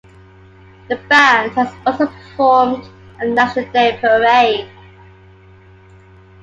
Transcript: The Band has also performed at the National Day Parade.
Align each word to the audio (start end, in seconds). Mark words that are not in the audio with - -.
The 0.89 0.95
Band 0.95 1.51
has 1.51 1.71
also 1.85 2.07
performed 2.07 2.85
at 3.19 3.27
the 3.27 3.33
National 3.35 3.71
Day 3.71 3.99
Parade. 4.01 4.67